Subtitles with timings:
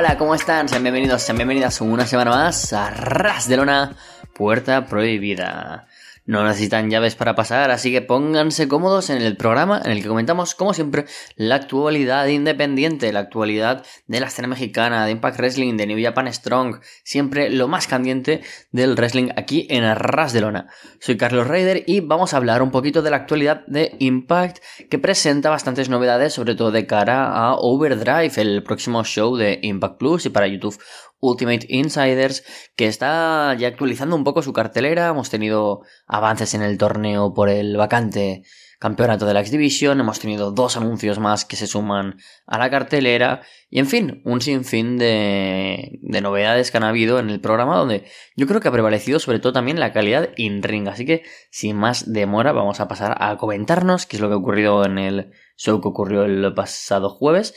[0.00, 0.66] Hola, ¿cómo están?
[0.66, 3.96] Sean bienvenidos, sean bienvenidas una semana más a Ras de Lona,
[4.32, 5.88] Puerta Prohibida.
[6.26, 10.08] No necesitan llaves para pasar, así que pónganse cómodos en el programa en el que
[10.08, 15.76] comentamos, como siempre, la actualidad independiente, la actualidad de la escena mexicana, de Impact Wrestling,
[15.76, 20.68] de New Japan Strong, siempre lo más candiente del wrestling aquí en Arras de Lona.
[21.00, 24.58] Soy Carlos Raider y vamos a hablar un poquito de la actualidad de Impact,
[24.90, 29.98] que presenta bastantes novedades, sobre todo de cara a Overdrive, el próximo show de Impact
[29.98, 30.78] Plus y para YouTube
[31.20, 32.44] Ultimate Insiders,
[32.76, 35.08] que está ya actualizando un poco su cartelera.
[35.08, 38.42] Hemos tenido avances en el torneo por el vacante
[38.80, 42.70] campeonato de la X Division, hemos tenido dos anuncios más que se suman a la
[42.70, 43.42] cartelera.
[43.68, 48.06] Y en fin, un sinfín de, de novedades que han habido en el programa donde
[48.36, 51.76] yo creo que ha prevalecido sobre todo también la calidad in ring, así que sin
[51.76, 55.30] más demora vamos a pasar a comentarnos qué es lo que ha ocurrido en el
[55.58, 57.54] show que ocurrió el pasado jueves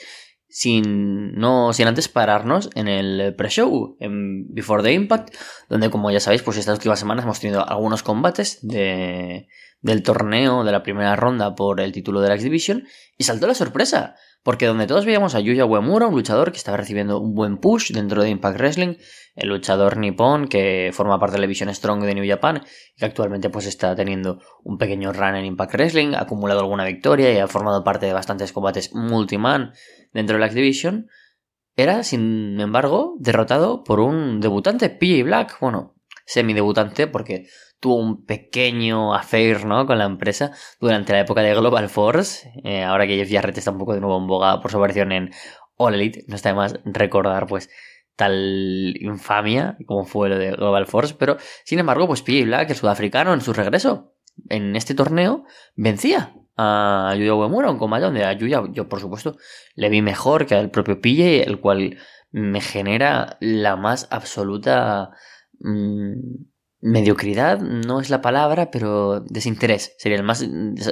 [0.54, 5.34] sin, no, sin antes pararnos en el pre-show, en Before the Impact,
[5.68, 9.48] donde como ya sabéis, pues estas últimas semanas hemos tenido algunos combates de,
[9.82, 12.84] del torneo de la primera ronda por el título de la X Division,
[13.18, 16.78] y saltó la sorpresa, porque donde todos veíamos a Yuya Uemura, un luchador que estaba
[16.78, 18.98] recibiendo un buen push dentro de Impact Wrestling,
[19.36, 22.62] el luchador nipón que forma parte de la división Strong de New Japan,
[22.96, 27.34] que actualmente pues está teniendo un pequeño run en Impact Wrestling, ha acumulado alguna victoria
[27.34, 29.74] y ha formado parte de bastantes combates multiman,
[30.14, 31.08] dentro de la X-Division,
[31.76, 37.48] era, sin embargo, derrotado por un debutante, PJ Black, bueno, semi-debutante, porque
[37.80, 39.86] tuvo un pequeño affair, ¿no?
[39.86, 43.72] Con la empresa durante la época de Global Force, eh, ahora que Jeff Jarrett está
[43.72, 45.32] un poco de nuevo en boga por su aparición en
[45.76, 47.70] All Elite, no está de más recordar, pues,
[48.16, 52.76] tal infamia como fue lo de Global Force, pero, sin embargo, pues PJ Black, el
[52.76, 54.14] sudafricano, en su regreso
[54.50, 55.46] en este torneo,
[55.76, 59.38] vencía a Yuya Uemura, un combate donde a Yuya yo por supuesto
[59.76, 61.98] le vi mejor que al propio Pille, el cual
[62.32, 65.12] me genera la más absoluta
[65.60, 66.14] mmm,
[66.84, 70.46] mediocridad, no es la palabra, pero desinterés, sería el más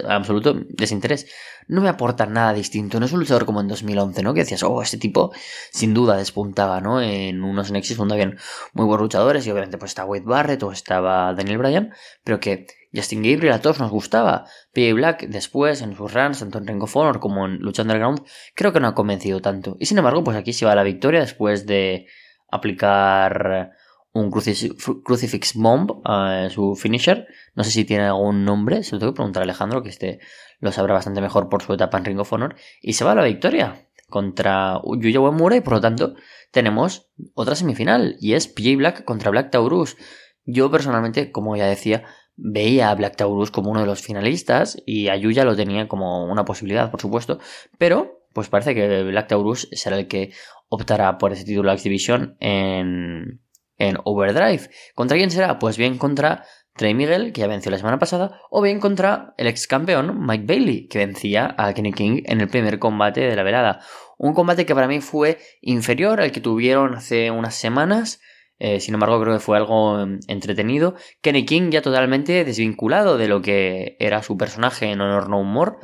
[0.07, 1.27] absoluto desinterés.
[1.67, 4.33] No me aporta nada distinto, no es un luchador como en 2011, ¿no?
[4.33, 5.33] Que decías, oh, este tipo
[5.71, 7.01] sin duda despuntaba, ¿no?
[7.01, 8.37] En unos Nexus donde habían
[8.71, 12.67] muy buenos luchadores y obviamente pues estaba Wade Barrett o estaba Daniel Bryan, pero que
[12.93, 14.45] Justin Gabriel a todos nos gustaba.
[14.73, 14.93] P.A.
[14.93, 18.23] Black después en sus runs, tanto en Ring of Honor como en Lucha Underground,
[18.55, 19.77] creo que no ha convencido tanto.
[19.79, 22.07] Y sin embargo, pues aquí se va la victoria después de
[22.49, 23.71] aplicar
[24.13, 27.27] un Crucifix Bomb a su finisher.
[27.55, 30.19] No sé si tiene algún nombre, se lo tengo que preguntar a Alejandro, que este
[30.59, 32.55] lo sabrá bastante mejor por su etapa en Ring of Honor.
[32.81, 36.15] Y se va a la victoria contra Yuya Uemura y por lo tanto
[36.51, 39.95] tenemos otra semifinal y es PJ Black contra Black Taurus.
[40.43, 42.03] Yo personalmente, como ya decía,
[42.43, 46.25] veía a Black Taurus como uno de los finalistas y a Yuya lo tenía como
[46.25, 47.39] una posibilidad, por supuesto,
[47.77, 50.31] pero pues parece que Black Taurus será el que
[50.69, 52.09] optará por ese título de X
[52.39, 53.41] en,
[53.77, 54.69] en Overdrive.
[54.95, 55.59] ¿Contra quién será?
[55.59, 59.47] Pues bien contra Trey Miguel, que ya venció la semana pasada, o bien contra el
[59.47, 63.43] ex campeón Mike Bailey, que vencía a Kenny King en el primer combate de la
[63.43, 63.81] velada.
[64.17, 68.21] Un combate que para mí fue inferior al que tuvieron hace unas semanas,
[68.63, 70.93] eh, sin embargo, creo que fue algo em, entretenido.
[71.21, 75.77] Kenny King ya totalmente desvinculado de lo que era su personaje en Honor No More.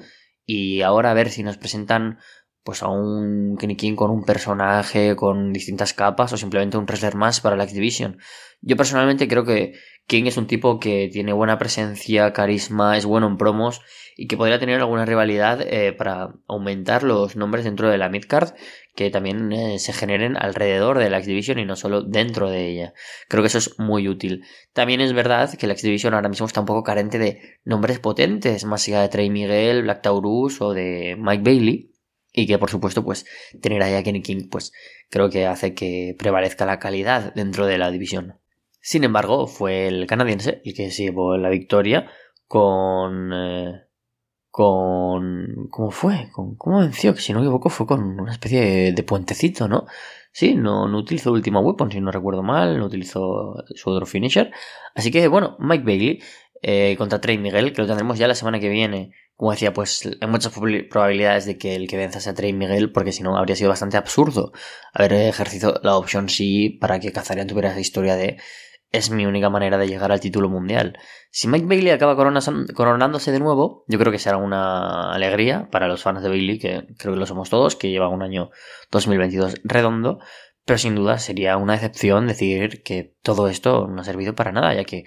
[0.46, 2.20] Y ahora a ver si nos presentan
[2.68, 7.40] pues a un Kenny con un personaje con distintas capas o simplemente un wrestler más
[7.40, 8.18] para la X-Division.
[8.60, 9.72] Yo personalmente creo que
[10.06, 13.82] King es un tipo que tiene buena presencia, carisma, es bueno en promos
[14.18, 18.50] y que podría tener alguna rivalidad eh, para aumentar los nombres dentro de la midcard
[18.96, 22.94] que también eh, se generen alrededor de la X-Division y no solo dentro de ella.
[23.30, 24.44] Creo que eso es muy útil.
[24.74, 28.66] También es verdad que la X-Division ahora mismo está un poco carente de nombres potentes,
[28.66, 31.97] más allá de Trey Miguel, Black Taurus o de Mike Bailey.
[32.40, 33.26] Y que por supuesto, pues,
[33.64, 34.72] tener a Kenny King, pues,
[35.10, 38.36] creo que hace que prevalezca la calidad dentro de la división.
[38.80, 42.12] Sin embargo, fue el canadiense el que se llevó la victoria
[42.48, 43.88] con eh,
[44.58, 45.68] con...
[45.70, 46.30] ¿Cómo fue?
[46.32, 47.14] ¿Con, ¿Cómo venció?
[47.14, 49.86] Que si no me equivoco fue con una especie de, puentecito, ¿no?
[50.32, 54.52] Sí, no, no utilizó última weapon, si no recuerdo mal, no utilizó su otro finisher.
[54.96, 56.24] Así que, bueno, Mike Bailey
[56.62, 59.12] eh, contra Trey Miguel, que lo tendremos ya la semana que viene.
[59.36, 60.52] Como decía, pues hay muchas
[60.90, 63.98] probabilidades de que el que venza sea Trey Miguel, porque si no habría sido bastante
[63.98, 64.52] absurdo
[64.94, 68.38] haber ejercido la opción sí para que Kazarian tuviera esa historia de
[68.92, 70.98] es mi única manera de llegar al título mundial.
[71.30, 76.02] Si Mike Bailey acaba coronándose de nuevo, yo creo que será una alegría para los
[76.02, 78.50] fans de Bailey, que creo que lo somos todos, que lleva un año
[78.92, 80.20] 2022 redondo,
[80.66, 84.74] pero sin duda sería una decepción decir que todo esto no ha servido para nada,
[84.74, 85.06] ya que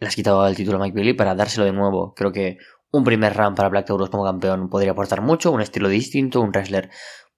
[0.00, 2.14] le has quitado el título a Mike Bailey para dárselo de nuevo.
[2.14, 2.56] Creo que
[2.90, 6.50] un primer run para Black Taurus como campeón podría aportar mucho, un estilo distinto, un
[6.50, 6.90] wrestler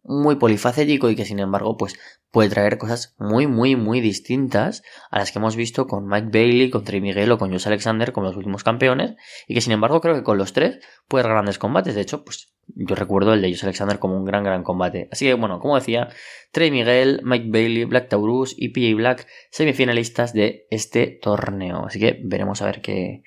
[0.04, 1.98] muy polifacético y que sin embargo pues
[2.30, 6.70] puede traer cosas muy muy muy distintas a las que hemos visto con Mike Bailey,
[6.70, 9.14] con Trey Miguel o con Josh Alexander como los últimos campeones
[9.46, 11.94] y que sin embargo creo que con los tres puede dar grandes combates.
[11.94, 15.08] De hecho pues yo recuerdo el de Josh Alexander como un gran gran combate.
[15.12, 16.08] Así que bueno, como decía,
[16.52, 21.86] Trey Miguel, Mike Bailey, Black Taurus y PJ Black semifinalistas de este torneo.
[21.86, 23.22] Así que veremos a ver qué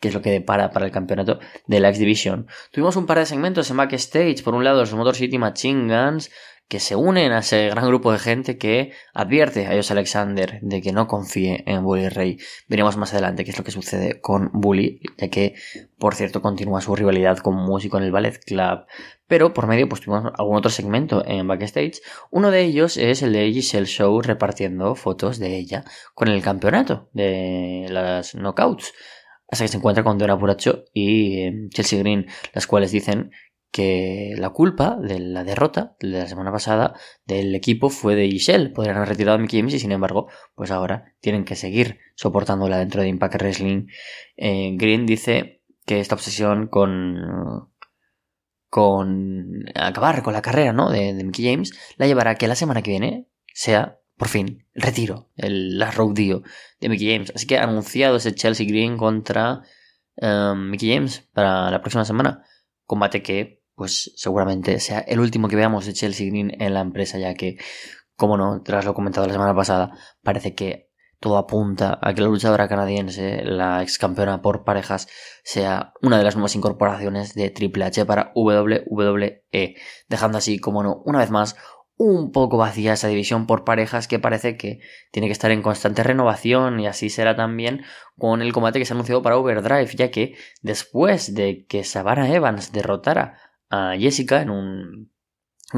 [0.00, 2.46] que es lo que depara para el campeonato de la X Division.
[2.72, 6.30] Tuvimos un par de segmentos en backstage, por un lado los Motor City Machine Guns,
[6.70, 10.80] que se unen a ese gran grupo de gente que advierte a Josh Alexander de
[10.80, 12.38] que no confíe en Bully Ray.
[12.68, 15.56] Veremos más adelante qué es lo que sucede con Bully, ya que,
[15.98, 18.86] por cierto, continúa su rivalidad con músico en el Ballet Club.
[19.26, 22.02] Pero por medio, pues tuvimos algún otro segmento en backstage.
[22.30, 27.08] Uno de ellos es el de Giselle Show repartiendo fotos de ella con el campeonato
[27.12, 28.92] de las knockouts
[29.50, 33.30] hasta que se encuentra con Dora Puracho y eh, Chelsea Green, las cuales dicen
[33.72, 36.94] que la culpa de la derrota de la semana pasada
[37.24, 38.70] del equipo fue de Giselle.
[38.70, 42.78] Podrían haber retirado a Mickey James y sin embargo, pues ahora tienen que seguir soportándola
[42.78, 43.86] dentro de Impact Wrestling.
[44.36, 47.70] Eh, Green dice que esta obsesión con
[48.68, 50.90] con acabar con la carrera ¿no?
[50.90, 54.66] de, de Mickey James la llevará a que la semana que viene sea por fin,
[54.74, 56.42] el retiro, el last rodeo
[56.78, 57.32] de Mickey James.
[57.34, 59.62] Así que anunciado ese Chelsea Green contra
[60.16, 62.44] um, Mickey James para la próxima semana.
[62.84, 67.18] Combate que, pues, seguramente sea el último que veamos de Chelsea Green en la empresa,
[67.18, 67.56] ya que,
[68.14, 72.26] como no, tras lo comentado la semana pasada, parece que todo apunta a que la
[72.26, 75.08] luchadora canadiense, la ex campeona por parejas,
[75.44, 79.76] sea una de las nuevas incorporaciones de Triple H para WWE,
[80.10, 81.56] dejando así, como no, una vez más,
[82.02, 84.80] un poco vacía esa división por parejas que parece que
[85.10, 87.82] tiene que estar en constante renovación y así será también
[88.16, 92.32] con el combate que se ha anunciado para Overdrive, ya que después de que Savannah
[92.34, 93.36] Evans derrotara
[93.68, 95.12] a Jessica en un,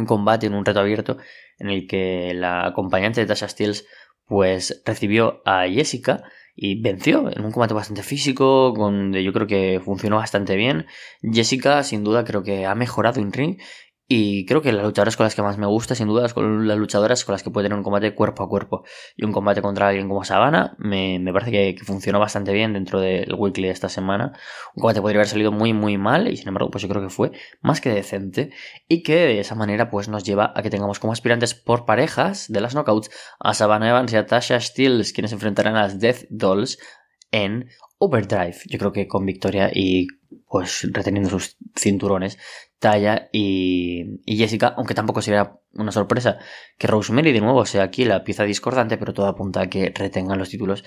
[0.06, 1.16] combate, en un reto abierto,
[1.58, 3.84] en el que la acompañante de Tasha Steels
[4.24, 6.22] pues recibió a Jessica
[6.54, 10.86] y venció en un combate bastante físico, donde yo creo que funcionó bastante bien.
[11.20, 13.58] Jessica, sin duda, creo que ha mejorado en ring
[14.08, 16.76] y creo que las luchadoras con las que más me gusta, sin duda, son las
[16.76, 18.84] luchadoras con las que puede tener un combate cuerpo a cuerpo.
[19.16, 23.32] Y un combate contra alguien como Sabana me, parece que, funcionó bastante bien dentro del
[23.34, 24.32] weekly de esta semana.
[24.74, 27.08] Un combate podría haber salido muy, muy mal, y sin embargo, pues yo creo que
[27.08, 27.32] fue
[27.62, 28.50] más que decente.
[28.88, 32.52] Y que de esa manera, pues nos lleva a que tengamos como aspirantes por parejas
[32.52, 33.10] de las knockouts
[33.40, 36.78] a Savannah Evans y a Tasha Steels, quienes enfrentarán a las Death Dolls
[37.30, 37.68] en
[37.98, 38.56] Overdrive.
[38.66, 40.08] Yo creo que con victoria y
[40.48, 42.38] pues reteniendo sus cinturones,
[42.82, 46.38] Taya y, Jessica, aunque tampoco sería una sorpresa
[46.76, 50.36] que Rosemary de nuevo sea aquí la pieza discordante, pero todo apunta a que retengan
[50.36, 50.82] los títulos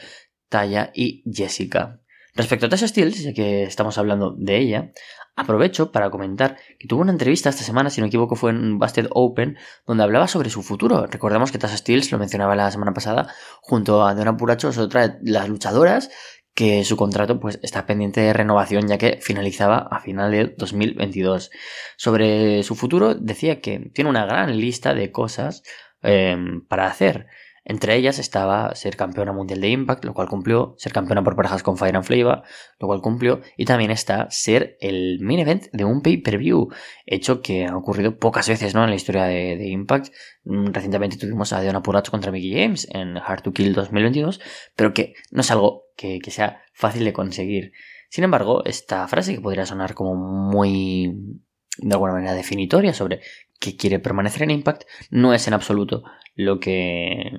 [0.49, 2.01] Taya y Jessica.
[2.33, 4.91] Respecto a Tasha Steels, ya que estamos hablando de ella,
[5.37, 8.77] aprovecho para comentar que tuvo una entrevista esta semana, si no me equivoco fue en
[8.77, 9.57] Busted Open,
[9.87, 11.07] donde hablaba sobre su futuro.
[11.07, 15.07] Recordamos que Tasha Steels, lo mencionaba la semana pasada, junto a Donna Puracho, es otra
[15.07, 16.09] de las luchadoras
[16.55, 21.51] que su contrato pues está pendiente de renovación ya que finalizaba a final de 2022.
[21.97, 25.63] Sobre su futuro decía que tiene una gran lista de cosas
[26.01, 27.27] em, para hacer.
[27.67, 31.63] Entre ellas estaba ser campeona mundial de Impact, lo cual cumplió, ser campeona por parejas
[31.63, 32.43] con Fire and Flavor,
[32.79, 36.69] lo cual cumplió, y también está ser el main event de un pay-per-view,
[37.07, 38.83] hecho que ha ocurrido pocas veces ¿no?
[38.83, 40.13] en la historia de, Impact.
[40.43, 44.39] Mm, recientemente tuvimos a Deonna Purrazzo contra Mickey James en Hard to Kill 2022,
[44.75, 47.71] pero que no es algo que, que sea fácil de conseguir.
[48.09, 51.41] Sin embargo, esta frase que podría sonar como muy
[51.77, 53.21] de alguna manera definitoria sobre
[53.59, 56.03] que quiere permanecer en Impact no es en absoluto
[56.35, 57.31] lo que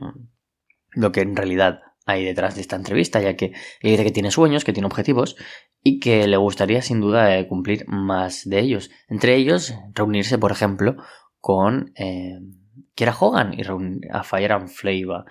[0.92, 4.30] lo que en realidad hay detrás de esta entrevista, ya que le dice que tiene
[4.30, 5.36] sueños, que tiene objetivos
[5.82, 8.90] y que le gustaría sin duda eh, cumplir más de ellos.
[9.08, 10.96] Entre ellos, reunirse, por ejemplo,
[11.40, 12.38] con eh,
[12.94, 15.24] Kiera Hogan y reunir a Fire and Flavor.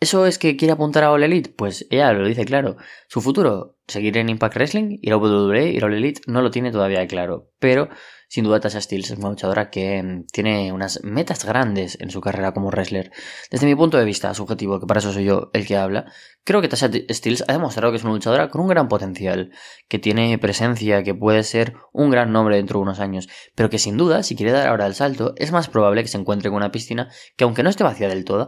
[0.00, 1.50] ¿Eso es que quiere apuntar a All Elite?
[1.50, 2.78] Pues ella lo dice claro.
[3.06, 6.50] Su futuro, seguir en Impact Wrestling, ir a WWE, ir a All Elite, no lo
[6.50, 7.50] tiene todavía claro.
[7.58, 7.90] Pero
[8.30, 12.20] sin duda, Tasha Steels es una luchadora que mm, tiene unas metas grandes en su
[12.20, 13.10] carrera como wrestler.
[13.50, 16.12] Desde mi punto de vista subjetivo, que para eso soy yo el que habla,
[16.44, 19.50] creo que Tasha Steels ha demostrado que es una luchadora con un gran potencial,
[19.88, 23.80] que tiene presencia, que puede ser un gran nombre dentro de unos años, pero que
[23.80, 26.58] sin duda, si quiere dar ahora el salto, es más probable que se encuentre con
[26.58, 28.46] una piscina que aunque no esté vacía del todo,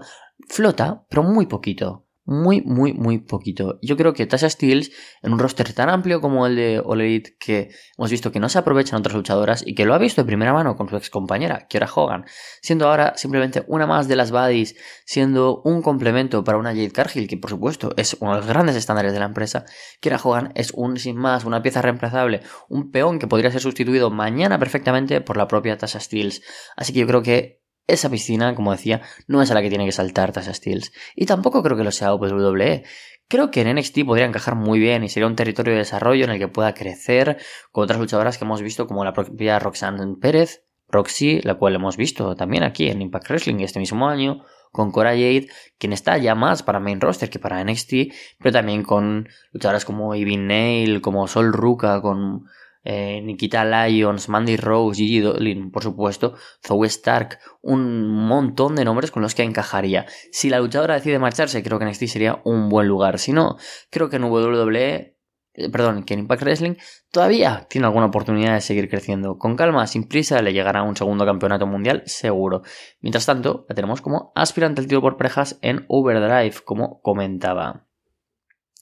[0.48, 3.78] flota, pero muy poquito muy, muy, muy poquito.
[3.82, 7.36] Yo creo que Tasha Steels, en un roster tan amplio como el de All Elite,
[7.38, 10.26] que hemos visto que no se aprovechan otras luchadoras y que lo ha visto de
[10.26, 12.24] primera mano con su ex compañera, Kiera Hogan,
[12.60, 17.28] siendo ahora simplemente una más de las buddies, siendo un complemento para una Jade Cargill,
[17.28, 19.64] que por supuesto es uno de los grandes estándares de la empresa,
[20.00, 24.10] Kiera Hogan es un sin más, una pieza reemplazable, un peón que podría ser sustituido
[24.10, 26.42] mañana perfectamente por la propia Tasha Steels.
[26.76, 29.84] Así que yo creo que esa piscina, como decía, no es a la que tiene
[29.84, 30.92] que saltar Tasha Steels.
[31.14, 32.84] Y tampoco creo que lo sea WWE.
[33.28, 36.30] Creo que en NXT podría encajar muy bien y sería un territorio de desarrollo en
[36.30, 37.38] el que pueda crecer
[37.70, 41.96] con otras luchadoras que hemos visto como la propia Roxanne Pérez, Roxy, la cual hemos
[41.96, 45.48] visto también aquí en Impact Wrestling este mismo año, con Cora Jade,
[45.78, 47.92] quien está ya más para main roster que para NXT,
[48.38, 52.44] pero también con luchadoras como Evin Nail, como Sol Ruka, con
[52.84, 56.34] eh, Nikita Lyons, Mandy Rose, Gigi Dolin, por supuesto,
[56.66, 60.06] Zoe Stark, un montón de nombres con los que encajaría.
[60.32, 63.18] Si la luchadora decide marcharse, creo que NXT sería un buen lugar.
[63.18, 63.56] Si no,
[63.90, 65.16] creo que en WWE,
[65.54, 66.74] eh, perdón, que en Impact Wrestling
[67.10, 69.38] todavía tiene alguna oportunidad de seguir creciendo.
[69.38, 72.62] Con calma, sin prisa, le llegará un segundo campeonato mundial, seguro.
[73.00, 77.86] Mientras tanto, la tenemos como aspirante al título por parejas en Overdrive, como comentaba.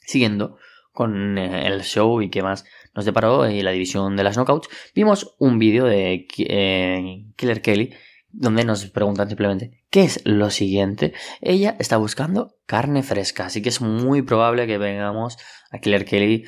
[0.06, 0.56] Siguiendo
[0.92, 4.68] con eh, el show y qué más nos deparó en la división de las knockouts,
[4.94, 7.94] vimos un vídeo de eh, Killer Kelly
[8.32, 11.12] donde nos preguntan simplemente ¿qué es lo siguiente?
[11.40, 15.36] Ella está buscando carne fresca, así que es muy probable que vengamos
[15.70, 16.44] a Killer Kelly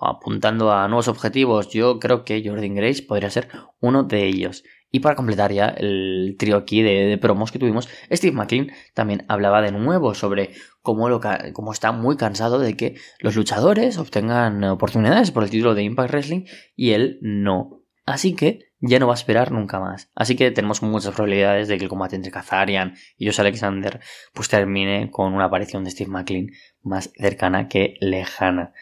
[0.00, 1.70] apuntando a nuevos objetivos.
[1.70, 3.48] Yo creo que Jordan Grace podría ser
[3.80, 4.64] uno de ellos.
[4.94, 9.60] Y para completar ya el trío aquí de, promos que tuvimos, Steve McLean también hablaba
[9.60, 10.50] de nuevo sobre
[10.82, 11.20] cómo, lo,
[11.52, 16.12] cómo está muy cansado de que los luchadores obtengan oportunidades por el título de Impact
[16.12, 16.44] Wrestling
[16.76, 17.82] y él no.
[18.06, 20.12] Así que ya no va a esperar nunca más.
[20.14, 23.98] Así que tenemos muchas probabilidades de que el combate entre Kazarian y Josh Alexander
[24.32, 26.50] pues termine con una aparición de Steve McLean
[26.84, 28.72] más cercana que lejana.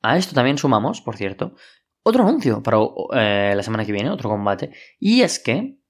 [0.00, 1.56] A esto también sumamos, por cierto,
[2.08, 2.78] otro anuncio para
[3.14, 4.70] eh, la semana que viene, otro combate.
[5.00, 5.80] Y es que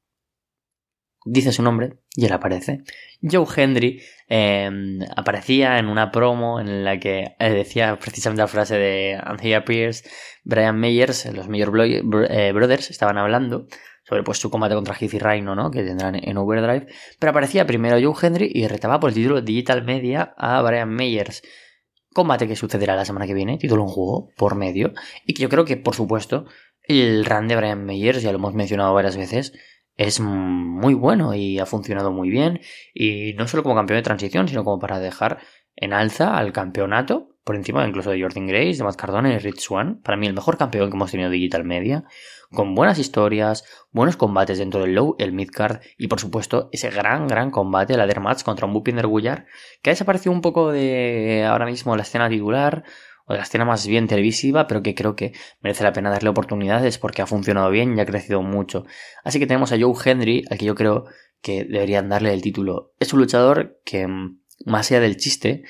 [1.27, 2.85] dice su nombre y él aparece.
[3.21, 8.79] Joe Hendry em, aparecía en una promo en la que eh, decía precisamente la frase
[8.79, 10.09] de Anthea Pierce,
[10.43, 11.71] Brian Meyers, los Mayor
[12.31, 13.67] eh, Brothers estaban hablando
[14.03, 15.71] sobre pues, su combate contra Heath y Rhino, ¿no?
[15.71, 16.87] que tendrán en Overdrive.
[17.19, 21.43] Pero aparecía primero Joe Hendry y retaba por el título Digital Media a Brian Meyers.
[22.17, 24.95] Combate que sucederá la semana que viene, título en juego, por medio.
[25.27, 26.47] Y que yo creo que, por supuesto,
[26.83, 29.53] el run de Brian Meyers, ya lo hemos mencionado varias veces,
[29.99, 32.61] es muy bueno y ha funcionado muy bien.
[32.95, 35.41] Y no solo como campeón de transición, sino como para dejar
[35.77, 39.61] en alza al campeonato, por encima incluso de Jordan Grace, de Matt Cardona y Rich
[39.61, 40.01] Swan.
[40.03, 42.03] Para mí el mejor campeón que hemos tenido Digital Media
[42.51, 47.29] con buenas historias, buenos combates dentro del low, el midcard y por supuesto ese gran,
[47.29, 49.47] gran combate, la match contra un Bupinder Gullar,
[49.81, 52.83] que ha desaparecido un poco de ahora mismo la escena titular
[53.27, 56.31] o de la escena más bien televisiva, pero que creo que merece la pena darle
[56.31, 58.87] oportunidades porque ha funcionado bien y ha crecido mucho.
[59.23, 61.05] Así que tenemos a Joe Henry, al que yo creo
[61.43, 62.93] que deberían darle el título.
[62.99, 64.09] Es un luchador que,
[64.65, 65.63] más allá del chiste,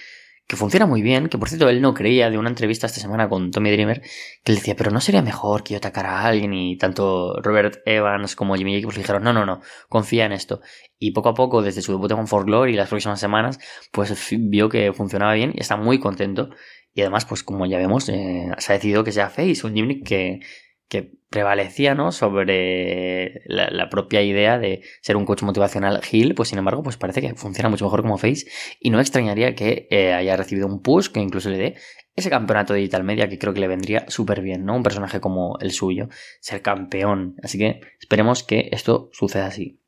[0.47, 3.29] que funciona muy bien, que por cierto él no creía de una entrevista esta semana
[3.29, 4.01] con Tommy Dreamer,
[4.45, 7.79] que le decía, pero no sería mejor que yo atacara a alguien y tanto Robert
[7.85, 10.61] Evans como Jimmy Jacobs le dijeron, no, no, no, confía en esto.
[10.99, 13.59] Y poco a poco, desde su debut en For Glory y las próximas semanas,
[13.91, 16.51] pues vio que funcionaba bien y está muy contento.
[16.95, 20.03] Y además, pues como ya vemos, eh, se ha decidido que sea Face, un Jimmy
[20.03, 20.41] que
[20.89, 22.13] que prevalecía ¿no?
[22.13, 27.21] sobre la, propia idea de ser un coach motivacional Hill, pues sin embargo, pues parece
[27.21, 28.47] que funciona mucho mejor como face
[28.81, 31.75] y no extrañaría que eh, haya recibido un push que incluso le dé
[32.15, 34.75] ese campeonato de digital media que creo que le vendría súper bien, ¿no?
[34.75, 36.09] Un personaje como el suyo,
[36.41, 37.37] ser campeón.
[37.43, 39.81] Así que esperemos que esto suceda así.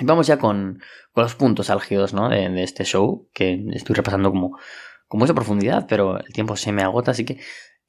[0.00, 0.80] vamos ya con,
[1.14, 2.28] los puntos álgidos, ¿no?
[2.28, 4.58] De, de, este show, que estoy repasando como
[5.06, 7.38] con mucha profundidad, pero el tiempo se me agota, así que,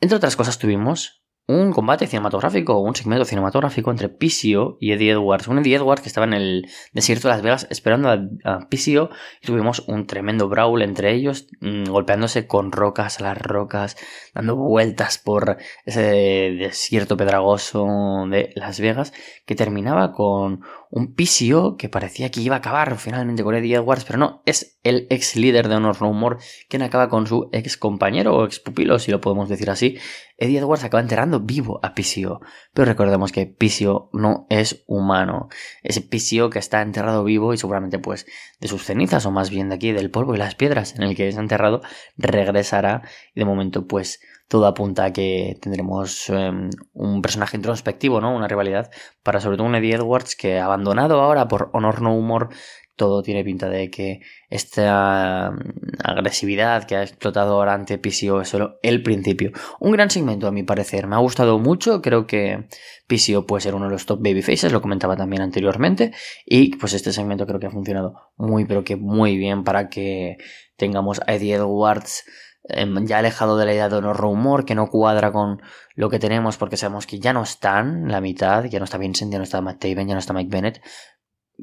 [0.02, 5.48] entre otras cosas, tuvimos un combate cinematográfico, un segmento cinematográfico entre PCO y Eddie Edwards.
[5.48, 9.10] Un Eddie Edwards que estaba en el desierto de Las Vegas esperando a, PCO
[9.42, 13.98] y tuvimos un tremendo brawl entre ellos, mm, golpeándose con rocas a las rocas,
[14.34, 17.86] dando vueltas por ese desierto pedragoso
[18.30, 19.12] de Las Vegas,
[19.46, 20.62] que terminaba con
[20.96, 24.78] un PCO que parecía que iba a acabar finalmente con Eddie Edwards, pero no, es
[24.84, 26.38] el ex líder de Honor No More
[26.70, 29.98] quien acaba con su ex compañero o ex pupilo, si lo podemos decir así.
[30.38, 32.42] Eddie Edwards acaba enterrando vivo a PCO,
[32.76, 35.50] pero recordemos que PCO no es humano,
[35.82, 38.28] es PCO que está enterrado vivo y seguramente pues
[38.60, 41.16] de sus cenizas o más bien de aquí del polvo y las piedras en el
[41.16, 41.82] que es enterrado
[42.18, 43.02] regresará
[43.34, 48.36] y de momento pues todo apunta a que tendremos em, un personaje introspectivo, ¿no?
[48.36, 48.92] Una rivalidad
[49.24, 52.50] para sobre todo un Eddie Edwards que abandonado ahora por Honor No Humor
[52.96, 55.58] todo tiene pinta de que esta em,
[56.04, 59.52] agresividad que ha explotado ahora ante PCO es solo el principio.
[59.80, 62.68] Un gran segmento a mi parecer, me ha gustado mucho, creo que
[63.08, 66.12] PCO puede ser uno de los top babyfaces, lo comentaba también anteriormente,
[66.46, 70.38] y pues este segmento creo que ha funcionado muy pero que muy bien para que
[70.78, 72.26] tengamos a Eddie Edwards
[72.66, 75.62] Em, ya alejado de la idea de honor rumor, que no cuadra con
[75.96, 79.32] lo que tenemos porque sabemos que ya no están la mitad, ya no está Vincent,
[79.34, 80.82] ya no está Matt Taven, ya no está Mike Bennett.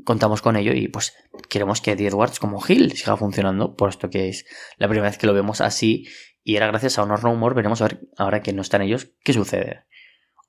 [0.05, 1.15] contamos con ello y pues
[1.49, 4.45] queremos que Eddie Edwards como Hill siga funcionando, por esto que es
[4.77, 6.07] la primera vez que lo vemos así
[6.45, 9.09] y era gracias a Honor No More, veremos a ver ahora que no están ellos,
[9.25, 9.85] qué sucede.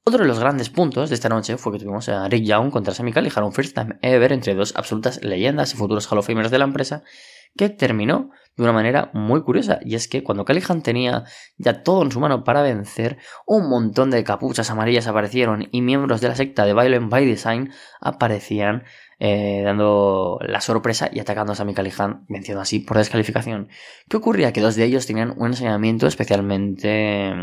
[0.03, 2.93] Otro de los grandes puntos de esta noche fue que tuvimos a Rick Young contra
[2.93, 6.65] Sammy Callihan, first time ever entre dos absolutas leyendas y futuros Hall of de la
[6.65, 7.03] empresa,
[7.55, 9.79] que terminó de una manera muy curiosa.
[9.83, 11.23] Y es que cuando Callihan tenía
[11.57, 16.21] ya todo en su mano para vencer, un montón de capuchas amarillas aparecieron y miembros
[16.21, 18.83] de la secta de Violent by Design aparecían
[19.19, 23.69] eh, dando la sorpresa y atacando a Sammy Callihan, venciendo así por descalificación.
[24.09, 24.51] ¿Qué ocurría?
[24.51, 27.33] Que dos de ellos tenían un enseñamiento especialmente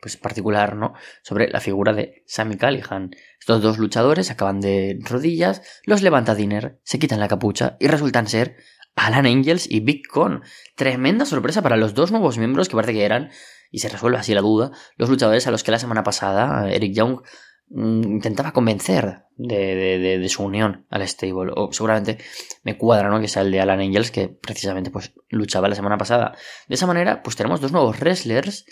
[0.00, 0.94] pues particular, ¿no?
[1.22, 3.10] Sobre la figura de Sammy Callihan.
[3.40, 8.28] Estos dos luchadores acaban de rodillas, los levanta Dinner, se quitan la capucha y resultan
[8.28, 8.56] ser
[8.98, 10.42] Alan Angels y Big Con.
[10.76, 13.30] Tremenda sorpresa para los dos nuevos miembros que parece que eran,
[13.70, 16.94] y se resuelve así la duda, los luchadores a los que la semana pasada Eric
[16.94, 17.20] Young
[17.68, 21.52] mm, intentaba convencer de, de, su unión al stable.
[21.54, 22.18] O seguramente
[22.62, 23.20] me cuadra, ¿no?
[23.20, 26.34] Que sea el de Alan Angels, que precisamente pues luchaba la semana pasada.
[26.68, 28.64] De esa manera, pues tenemos dos nuevos wrestlers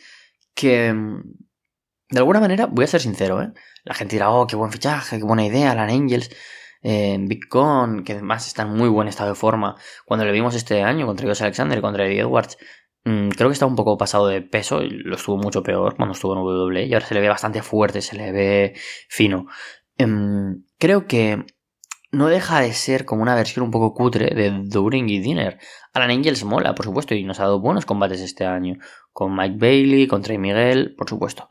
[0.55, 1.23] que mm,
[2.09, 3.53] de alguna manera, voy a ser sincero, ¿eh?
[3.85, 6.31] La gente dirá, oh, qué buen fichaje, qué buena idea, Alan Angels,
[6.89, 9.75] eh, Bitcoin, que además está en muy buen estado de forma.
[10.05, 12.59] Cuando le vimos este año contra Dios Alexander y contra Eddie Edwards,
[13.05, 16.35] mm, creo que está un poco pasado de peso lo estuvo mucho peor cuando estuvo
[16.35, 18.75] en WWE y ahora se le ve bastante fuerte, se le ve
[19.09, 19.47] fino.
[19.99, 21.45] Em, creo que
[22.13, 25.59] no deja de ser como una versión un poco cutre de During y Dinner.
[25.93, 28.77] Alan Angels mola, por supuesto, y nos ha dado buenos combates este año.
[29.13, 31.49] Con Mike Bailey, con Trey Miguel, por supuesto.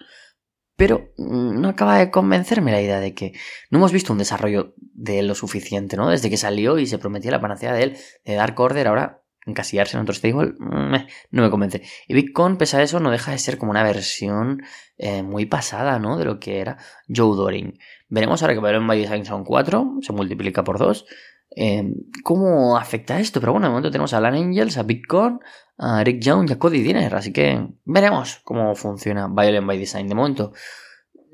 [0.75, 3.33] Pero no acaba de convencerme la idea de que
[3.69, 6.09] no hemos visto un desarrollo de él lo suficiente, ¿no?
[6.09, 9.95] Desde que salió y se prometía la panacea de él, de Dark Order, ahora encasillarse
[9.95, 11.83] en otro stable, no me convence.
[12.07, 14.63] Y Bitcoin, pese a eso, no deja de ser como una versión
[14.97, 16.17] eh, muy pasada, ¿no?
[16.17, 17.77] De lo que era Joe Doring.
[18.09, 21.05] Veremos ahora que Babylon by Design son 4, se multiplica por 2.
[21.51, 21.83] Eh,
[22.23, 23.39] ¿Cómo afecta esto?
[23.39, 25.39] Pero bueno, de momento tenemos a Alan Angels, a Bitcoin,
[25.77, 30.07] a Rick Young y a Cody Dinner, así que veremos cómo funciona Violent by Design.
[30.07, 30.53] De momento,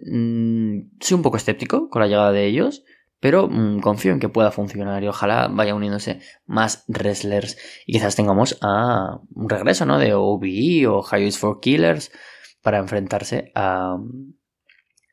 [0.05, 2.83] mm, soy un poco escéptico con la llegada de ellos,
[3.19, 8.15] pero mm, confío en que pueda funcionar y ojalá vaya uniéndose más wrestlers y quizás
[8.15, 9.99] tengamos a un regreso, ¿no?
[9.99, 12.11] De OBE o Highways for Killers
[12.61, 13.97] para enfrentarse a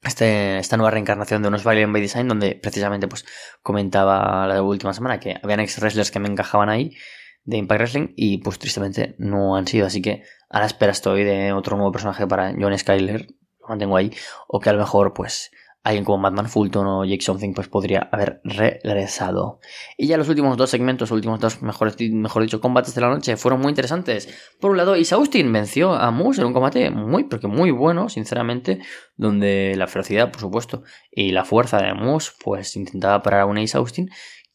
[0.03, 3.25] este, esta nueva reencarnación de unos Violent by Design, donde precisamente pues
[3.63, 6.97] comentaba la última semana que habían ex wrestlers que me encajaban ahí
[7.45, 11.25] de Impact Wrestling y pues tristemente no han sido, así que a la espera estoy
[11.25, 13.27] de otro nuevo personaje para John Skyler,
[13.61, 14.13] lo mantengo ahí,
[14.47, 15.51] o que a lo mejor pues
[15.85, 19.61] alguien como Batman Fulton o Jake Something pues podría haber regresado.
[19.97, 23.09] Y ya los últimos dos segmentos, los últimos dos, mejor, mejor dicho, combates de la
[23.09, 24.29] noche fueron muy interesantes.
[24.61, 28.09] Por un lado, Isa Austin venció a Moose en un combate muy, porque muy bueno,
[28.09, 28.81] sinceramente,
[29.17, 33.62] donde la ferocidad, por supuesto, y la fuerza de Moose pues intentaba parar a una
[33.62, 34.11] Isa Austin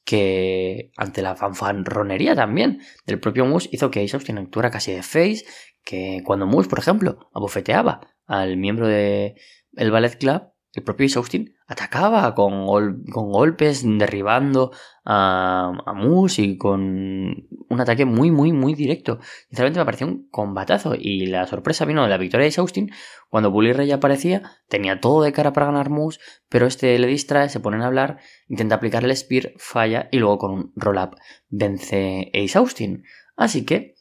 [0.05, 5.01] que ante la fanfarronería también del propio Moose hizo que Ace Austin actuara casi de
[5.01, 5.45] face,
[5.83, 9.35] que cuando Moose, por ejemplo, abofeteaba al miembro del
[9.75, 14.71] el Ballet Club, el propio Austin atacaba con, golpes, derribando
[15.05, 19.19] a, a Moose y con un ataque muy, muy, muy directo.
[19.49, 22.91] Sinceramente me pareció un combatazo y la sorpresa vino de la victoria de Austin
[23.29, 27.49] cuando Bully Ray aparecía, tenía todo de cara para ganar Moose, pero este le distrae,
[27.49, 31.15] se ponen a hablar, intenta aplicar el Spear, falla y luego con un roll-up
[31.49, 33.03] vence Ace Austin.
[33.35, 33.93] Así que,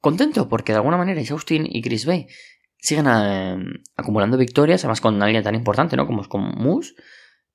[0.00, 2.28] contento porque de alguna manera Ace Austin y Chris Bay
[2.84, 3.56] siguen eh,
[3.96, 6.06] acumulando victorias, además con alguien tan importante, ¿no?
[6.06, 6.94] Como es con Moose.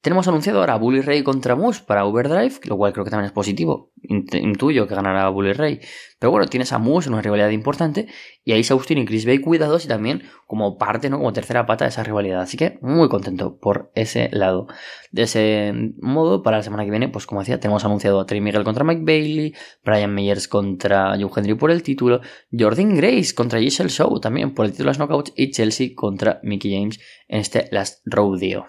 [0.01, 3.33] Tenemos anunciado ahora Bully Ray contra Moose para Overdrive, lo cual creo que también es
[3.33, 3.91] positivo.
[4.01, 5.81] Intuyo que ganará Bully Ray.
[6.19, 8.07] Pero bueno, tienes a Moose en una rivalidad importante
[8.45, 11.17] y ahí Austin y Chris Bay cuidados y también como parte, ¿no?
[11.17, 12.39] Como tercera pata de esa rivalidad.
[12.39, 14.67] Así que muy contento por ese lado.
[15.11, 18.39] De ese modo, para la semana que viene, pues como decía, tenemos anunciado a Trey
[18.39, 22.21] Miguel contra Mike Bailey, Brian Meyers contra Joe Henry por el título,
[22.57, 26.39] Jordan Grace contra Giselle Show también por el título de las Knockouts y Chelsea contra
[26.41, 28.65] Mickey James en este Last Rodeo.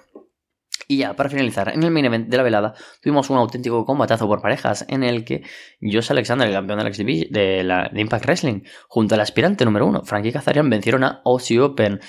[0.91, 4.27] Y ya, para finalizar, en el main event de la velada tuvimos un auténtico combatazo
[4.27, 5.45] por parejas en el que
[5.81, 10.03] Josh Alexander, el campeón de la, de, de Impact Wrestling, junto al aspirante número uno,
[10.03, 12.01] Frankie Kazarian, vencieron a Aussie Open.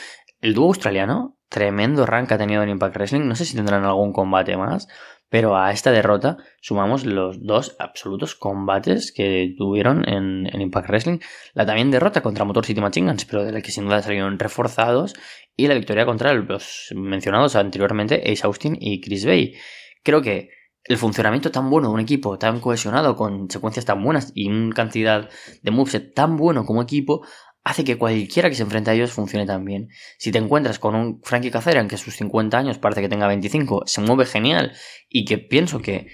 [0.41, 4.13] El dúo australiano, tremendo rank ha tenido en Impact Wrestling, no sé si tendrán algún
[4.13, 4.87] combate más,
[5.31, 11.19] pero a esta derrota sumamos los dos absolutos combates que tuvieron en, Impact Wrestling.
[11.53, 14.37] La también derrota contra Motor City Machine Guns, pero de la que sin duda salieron
[14.37, 15.13] reforzados.
[15.55, 19.55] Y la victoria contra los mencionados anteriormente Ace Austin y Chris Bay.
[20.03, 20.49] Creo que
[20.83, 24.75] el funcionamiento tan bueno de un equipo tan cohesionado, con secuencias tan buenas y una
[24.75, 25.29] cantidad
[25.61, 27.25] de moveset tan bueno como equipo,
[27.63, 29.89] hace que cualquiera que se enfrente a ellos funcione tan bien.
[30.17, 33.27] Si te encuentras con un Frankie Kazarian que a sus 50 años parece que tenga
[33.27, 34.73] 25, se mueve genial
[35.09, 36.07] y que pienso que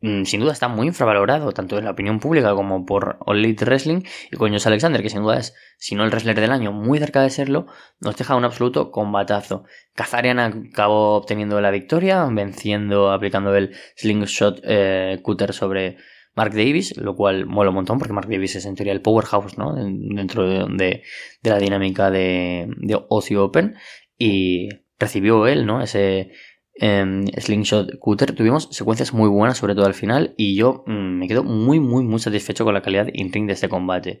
[0.00, 3.64] mm, sin duda está muy infravalorado, tanto en la opinión pública como por All Elite
[3.64, 6.72] Wrestling, y con Josh Alexander, que sin duda es, si no el wrestler del año,
[6.72, 7.66] muy cerca de serlo,
[8.00, 9.64] nos deja un absoluto combatazo.
[9.94, 15.98] Kazarian acabó obteniendo la victoria, venciendo, aplicando el slingshot eh, cutter sobre
[16.34, 19.58] Mark Davis, lo cual mola un montón porque Mark Davis es en teoría el powerhouse,
[19.58, 19.74] ¿no?
[19.74, 21.02] Dentro de,
[21.42, 22.98] la dinámica de, de
[23.38, 23.74] Open
[24.18, 24.68] y
[24.98, 25.82] recibió él, ¿no?
[25.82, 26.32] Ese
[26.74, 28.34] em, slingshot cutter.
[28.34, 32.04] Tuvimos secuencias muy buenas, sobre todo al final, y yo mm, me quedo muy, muy,
[32.04, 34.20] muy satisfecho con la calidad in-ring de este combate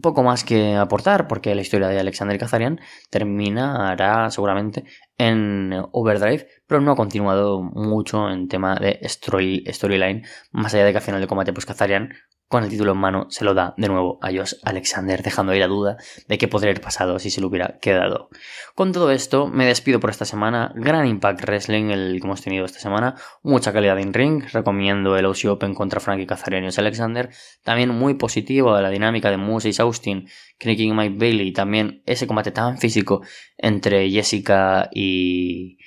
[0.00, 2.80] poco más que aportar, porque la historia de Alexander Kazarian
[3.10, 4.84] terminará seguramente
[5.18, 10.98] en Overdrive, pero no ha continuado mucho en tema de storyline, más allá de que
[10.98, 12.12] al final del combate, pues Kazarian
[12.48, 15.58] con el título en mano se lo da de nuevo a Josh Alexander, dejando ahí
[15.58, 15.96] la duda
[16.28, 18.28] de qué podría haber pasado si se lo hubiera quedado.
[18.74, 20.72] Con todo esto, me despido por esta semana.
[20.76, 23.16] Gran Impact Wrestling el que hemos tenido esta semana.
[23.42, 24.44] Mucha calidad en ring.
[24.52, 27.30] Recomiendo el OC Open contra Frankie Kazarian y Alexander.
[27.64, 30.28] También muy positivo la dinámica de Moses Austin,
[30.58, 31.52] Knicking Mike Bailey.
[31.52, 33.22] También ese combate tan físico
[33.58, 35.78] entre Jessica y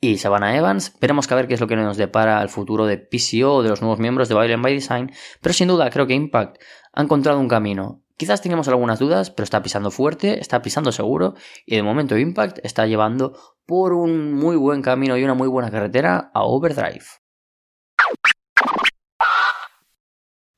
[0.00, 0.96] y Savannah Evans.
[1.00, 3.62] Veremos que a ver qué es lo que nos depara al futuro de PCO o
[3.62, 6.56] de los nuevos miembros de Violent by Design, pero sin duda creo que Impact
[6.92, 8.02] ha encontrado un camino.
[8.16, 11.34] Quizás tengamos algunas dudas, pero está pisando fuerte, está pisando seguro
[11.64, 15.70] y de momento Impact está llevando por un muy buen camino y una muy buena
[15.70, 17.04] carretera a Overdrive.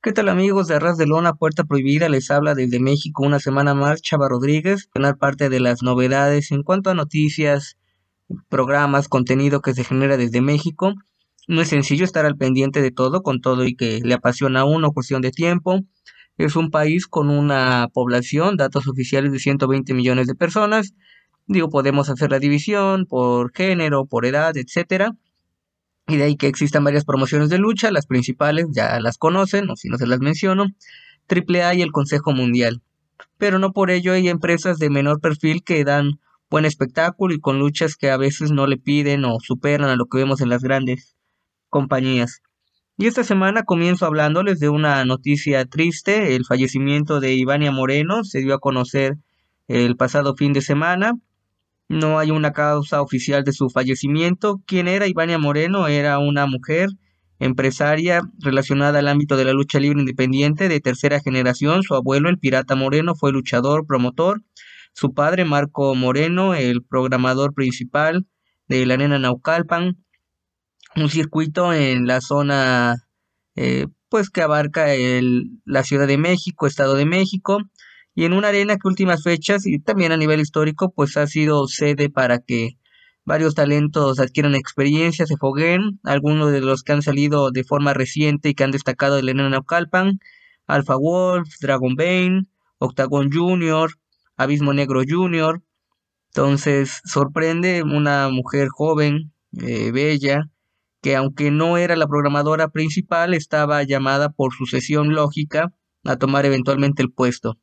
[0.01, 2.09] ¿Qué tal amigos de Arras de Lona, Puerta Prohibida?
[2.09, 6.63] Les habla desde México una semana más Chava Rodríguez, ganar parte de las novedades en
[6.63, 7.77] cuanto a noticias,
[8.49, 10.93] programas, contenido que se genera desde México.
[11.47, 14.65] No es sencillo estar al pendiente de todo, con todo y que le apasiona a
[14.65, 15.79] uno, cuestión de tiempo.
[16.37, 20.93] Es un país con una población, datos oficiales de 120 millones de personas.
[21.45, 25.15] Digo, podemos hacer la división por género, por edad, etcétera.
[26.07, 29.75] Y de ahí que existan varias promociones de lucha, las principales ya las conocen, o
[29.75, 30.67] si no se las menciono,
[31.29, 32.81] AAA y el Consejo Mundial.
[33.37, 37.59] Pero no por ello hay empresas de menor perfil que dan buen espectáculo y con
[37.59, 40.61] luchas que a veces no le piden o superan a lo que vemos en las
[40.61, 41.15] grandes
[41.69, 42.41] compañías.
[42.95, 48.39] Y esta semana comienzo hablándoles de una noticia triste, el fallecimiento de Ivania Moreno se
[48.39, 49.15] dio a conocer
[49.67, 51.13] el pasado fin de semana.
[51.89, 54.61] No hay una causa oficial de su fallecimiento.
[54.67, 55.87] ¿Quién era Ivania Moreno?
[55.87, 56.89] Era una mujer
[57.39, 61.81] empresaria relacionada al ámbito de la lucha libre independiente de tercera generación.
[61.81, 64.43] Su abuelo, el Pirata Moreno, fue luchador, promotor
[64.93, 68.27] su padre, Marco Moreno, el programador principal
[68.67, 69.97] de la Arena Naucalpan,
[70.95, 73.07] un circuito en la zona
[73.55, 77.59] eh, pues que abarca el, la Ciudad de México, Estado de México,
[78.15, 81.67] y en una arena que últimas fechas y también a nivel histórico pues ha sido
[81.67, 82.77] sede para que
[83.25, 88.49] varios talentos adquieran experiencia, se foguen, algunos de los que han salido de forma reciente
[88.49, 90.19] y que han destacado de la Arena Naucalpan,
[90.67, 92.43] Alpha Wolf, Dragon Bane,
[92.77, 93.91] Octagon Junior,
[94.37, 95.61] Abismo Negro Jr.
[96.29, 100.49] Entonces sorprende una mujer joven, eh, bella,
[101.01, 105.73] que aunque no era la programadora principal, estaba llamada por sucesión lógica
[106.05, 107.57] a tomar eventualmente el puesto.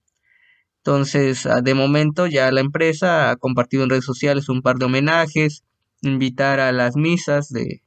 [0.79, 4.87] Entonces, ah, de momento ya la empresa ha compartido en redes sociales un par de
[4.87, 5.65] homenajes,
[6.03, 7.83] invitar a las misas de,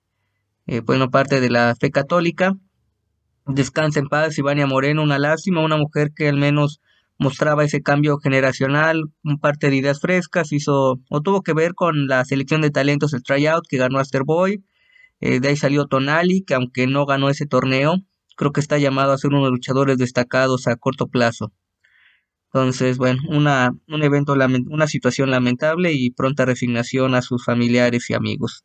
[0.68, 2.54] eh, bueno, parte de la fe católica.
[3.46, 6.82] Descansa en paz, Ivania Moreno, una lástima, una mujer que al menos
[7.24, 12.08] mostraba ese cambio generacional, un parte de ideas frescas, hizo o tuvo que ver con
[12.08, 14.64] la selección de talentos, el tryout que ganó Asterboy,
[15.22, 17.96] eh, de ahí salió Tonali, que aunque no ganó ese torneo,
[18.36, 21.54] creo que está llamado a ser uno de los luchadores destacados a corto plazo.
[22.48, 28.14] Entonces, bueno, una, un evento, una situación lamentable y pronta resignación a sus familiares y
[28.14, 28.64] amigos.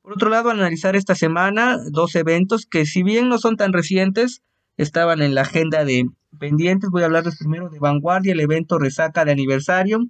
[0.00, 4.42] Por otro lado, analizar esta semana dos eventos que si bien no son tan recientes,
[4.76, 6.06] estaban en la agenda de
[6.38, 6.90] pendientes.
[6.90, 10.00] Voy a hablarles primero de Vanguardia, el evento Resaca de aniversario,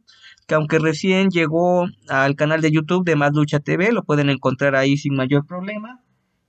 [0.47, 4.75] que aunque recién llegó al canal de YouTube de Más Lucha TV, lo pueden encontrar
[4.75, 6.03] ahí sin mayor problema.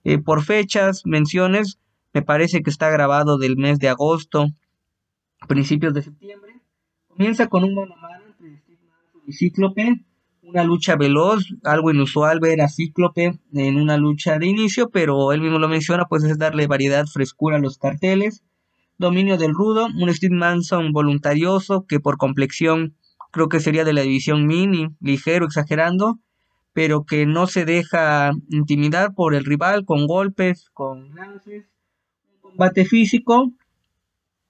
[0.03, 1.79] Eh, por fechas, menciones,
[2.13, 4.47] me parece que está grabado del mes de agosto,
[5.47, 6.61] principios de septiembre.
[7.07, 8.63] Comienza con un mano a mano entre
[9.25, 10.03] y Cíclope,
[10.41, 15.41] una lucha veloz, algo inusual ver a Cíclope en una lucha de inicio, pero él
[15.41, 18.43] mismo lo menciona, pues es darle variedad, frescura a los carteles.
[18.97, 22.95] Dominio del rudo, un Steve Manson voluntarioso que por complexión
[23.31, 26.19] creo que sería de la división mini, ligero, exagerando,
[26.73, 31.65] pero que no se deja intimidar por el rival con golpes, con lances,
[32.43, 33.51] un combate físico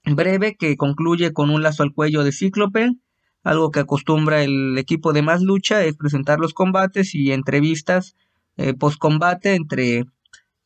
[0.05, 2.91] breve que concluye con un lazo al cuello de Cíclope,
[3.43, 8.15] algo que acostumbra el equipo de más lucha es presentar los combates y entrevistas
[8.55, 10.05] eh, post combate entre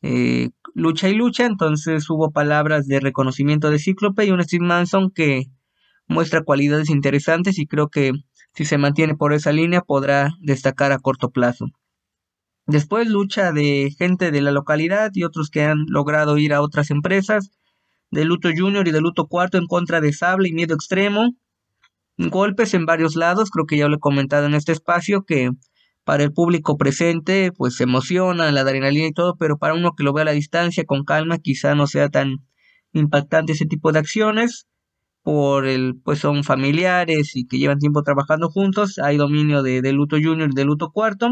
[0.02, 5.10] eh, lucha y lucha, entonces hubo palabras de reconocimiento de Cíclope y un Steve Manson
[5.10, 5.46] que
[6.06, 8.12] muestra cualidades interesantes y creo que
[8.54, 11.66] si se mantiene por esa línea podrá destacar a corto plazo.
[12.66, 16.90] Después lucha de gente de la localidad y otros que han logrado ir a otras
[16.90, 17.50] empresas,
[18.10, 21.34] de Luto Junior y de Luto Cuarto en contra de Sable y Miedo Extremo.
[22.16, 25.50] Golpes en varios lados, creo que ya lo he comentado en este espacio, que
[26.08, 30.04] para el público presente pues se emociona, la adrenalina y todo, pero para uno que
[30.04, 32.46] lo ve a la distancia con calma quizá no sea tan
[32.94, 34.66] impactante ese tipo de acciones
[35.22, 39.92] por el pues son familiares y que llevan tiempo trabajando juntos, hay dominio de, de
[39.92, 41.28] Luto Junior y de Luto Cuarto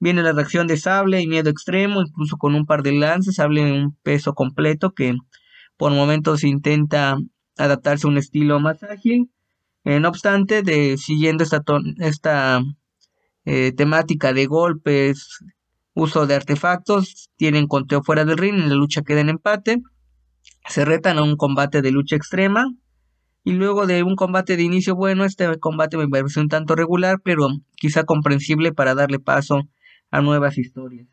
[0.00, 3.62] Viene la reacción de Sable y Miedo Extremo, incluso con un par de lances, Sable
[3.62, 5.14] en un peso completo que
[5.78, 7.16] por momentos intenta
[7.56, 9.30] adaptarse a un estilo más ágil.
[9.84, 11.62] Eh, no obstante, de, siguiendo esta,
[12.00, 12.60] esta
[13.44, 15.40] eh, temática de golpes,
[15.94, 19.82] uso de artefactos, tienen conteo fuera del ring, en la lucha queda en empate,
[20.66, 22.66] se retan a un combate de lucha extrema,
[23.44, 27.20] y luego de un combate de inicio bueno, este combate me pareció un tanto regular,
[27.22, 29.68] pero quizá comprensible para darle paso
[30.10, 31.06] a nuevas historias.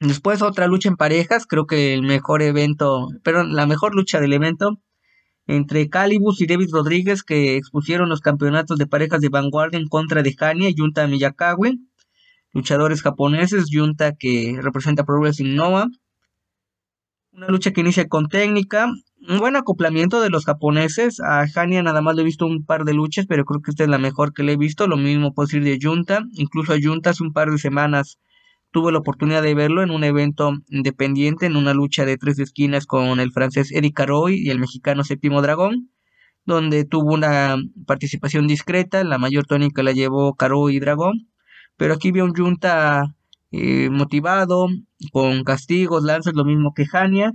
[0.00, 4.32] Después otra lucha en parejas, creo que el mejor evento, perdón, la mejor lucha del
[4.32, 4.80] evento
[5.46, 10.22] entre Calibus y David Rodríguez que expusieron los campeonatos de parejas de vanguardia en contra
[10.22, 11.70] de Hania y Junta Miyakawa,
[12.52, 15.88] luchadores japoneses, Junta que representa Pro Wrestling Nova.
[17.32, 18.88] Una lucha que inicia con técnica,
[19.28, 21.20] un buen acoplamiento de los japoneses.
[21.20, 23.84] A Hania nada más le he visto un par de luchas, pero creo que esta
[23.84, 24.88] es la mejor que le he visto.
[24.88, 26.24] Lo mismo puedo decir de Junta.
[26.32, 28.18] Incluso a Junta hace un par de semanas
[28.70, 32.86] tuve la oportunidad de verlo en un evento independiente, en una lucha de tres esquinas
[32.86, 35.90] con el francés Eric Caroy y el mexicano Séptimo Dragón,
[36.44, 37.56] donde tuvo una
[37.86, 39.04] participación discreta.
[39.04, 41.28] La mayor tónica la llevó Caroy y Dragón.
[41.76, 43.16] Pero aquí vio un Junta
[43.52, 44.68] eh, motivado,
[45.12, 47.34] con castigos, lanzas, lo mismo que Hania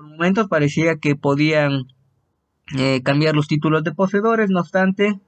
[0.00, 1.84] por momentos parecía que podían
[2.78, 5.20] eh, cambiar los títulos de poseedores, no obstante,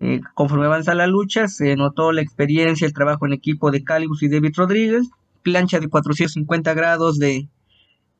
[0.00, 4.22] eh, conforme avanza la lucha, se notó la experiencia, el trabajo en equipo de Calibus
[4.22, 5.08] y David Rodríguez,
[5.42, 7.48] plancha de 450 grados de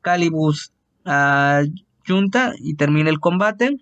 [0.01, 0.73] Calibus
[1.05, 1.63] a
[2.05, 3.77] Junta y termina el combate.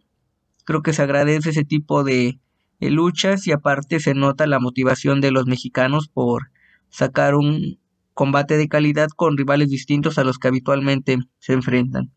[0.65, 2.39] Creo que se agradece ese tipo de
[2.79, 6.51] luchas y aparte se nota la motivación de los mexicanos por
[6.89, 7.79] sacar un,
[8.17, 12.12] combate de calidad con rivales distintos a los que habitualmente se enfrentan.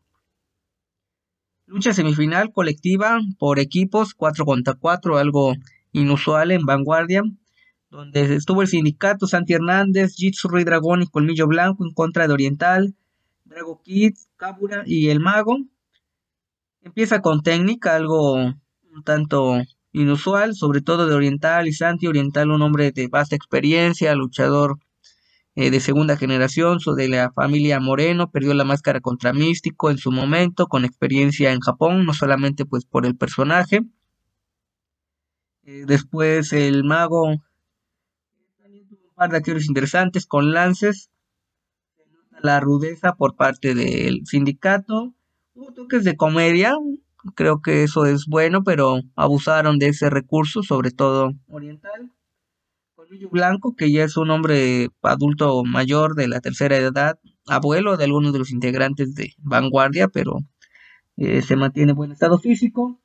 [1.71, 5.55] Lucha semifinal colectiva por equipos 4 contra 4, algo
[5.93, 7.23] inusual en vanguardia,
[7.91, 12.35] donde estuvo el sindicato Santi Hernández, Jitsu Rey Dragón y Colmillo Blanco en contra de
[12.35, 12.97] Oriental,
[13.45, 15.59] Drago Kid, Kabura y el Mago.
[16.83, 22.09] Empieza con técnica, algo un tanto inusual, sobre todo de Oriental y Santi.
[22.09, 24.81] Oriental, un hombre de vasta experiencia, luchador
[25.61, 30.11] eh, de segunda generación, de la familia Moreno, perdió la máscara contra Místico en su
[30.11, 33.83] momento, con experiencia en Japón, no solamente pues por el personaje.
[35.64, 37.42] Eh, después el mago
[38.62, 41.11] también tuvo un par de acciones interesantes con lances,
[42.40, 45.12] la rudeza por parte del sindicato,
[45.53, 46.73] hubo toques de comedia,
[47.35, 52.11] creo que eso es bueno, pero abusaron de ese recurso, sobre todo oriental.
[53.31, 58.33] Blanco, que ya es un hombre adulto mayor de la tercera edad, abuelo de algunos
[58.33, 60.38] de los integrantes de Vanguardia, pero
[61.16, 63.01] eh, se mantiene en buen estado físico.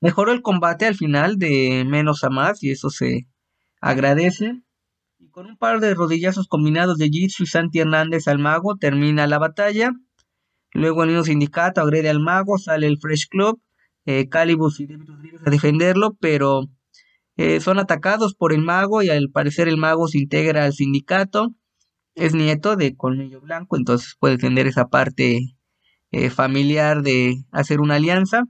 [0.00, 3.26] Mejoró el combate al final de menos a más y eso se
[3.80, 4.62] agradece.
[5.18, 9.26] Y con un par de rodillazos combinados de Jitsu y Santi Hernández al mago termina
[9.26, 9.92] la batalla.
[10.72, 13.60] Luego el mismo sindicato agrede al mago, sale el Fresh Club,
[14.06, 16.68] eh, Calibus y David Rodríguez a defenderlo, pero
[17.36, 21.54] eh, son atacados por el mago y al parecer el mago se integra al sindicato.
[22.14, 25.56] Es nieto de Colmillo Blanco, entonces puede tener esa parte
[26.10, 28.44] eh, familiar de hacer una alianza.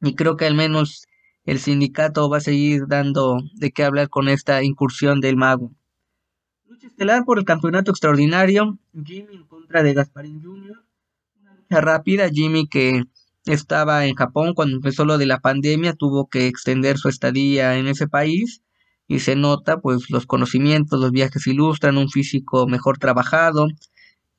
[0.00, 1.06] Y creo que al menos
[1.44, 5.72] el sindicato va a seguir dando de qué hablar con esta incursión del mago.
[6.64, 8.78] Lucha estelar por el campeonato extraordinario.
[8.92, 10.84] Jimmy en contra de Gasparín Jr.
[11.40, 12.30] Una lucha rápida.
[12.30, 13.04] Jimmy que
[13.46, 17.86] estaba en Japón cuando empezó lo de la pandemia, tuvo que extender su estadía en
[17.88, 18.62] ese país
[19.06, 23.68] y se nota pues los conocimientos, los viajes ilustran un físico mejor trabajado,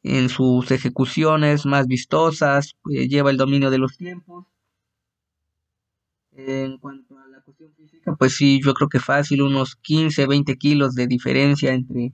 [0.04, 4.46] en sus ejecuciones más vistosas, eh, lleva el dominio de los tiempos.
[6.32, 10.58] En cuanto a la cuestión física, pues sí, yo creo que fácil, unos 15, 20
[10.58, 12.14] kilos de diferencia entre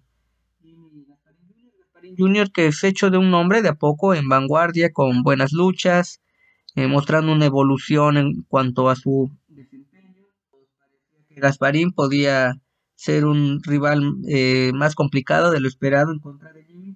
[2.18, 6.22] Junior, que es hecho de un hombre de a poco en vanguardia, con buenas luchas,
[6.76, 10.26] eh, mostrando una evolución en cuanto a su desempeño.
[11.30, 12.62] Gasparín podía
[12.96, 16.96] ser un rival eh, más complicado de lo esperado en contra de Jimmy.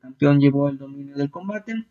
[0.00, 1.86] campeón llevó el dominio del combate.